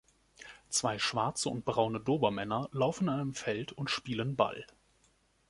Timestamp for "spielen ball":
3.91-4.65